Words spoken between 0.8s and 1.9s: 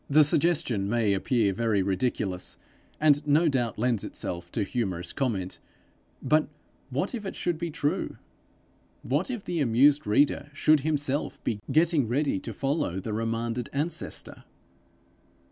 may appear very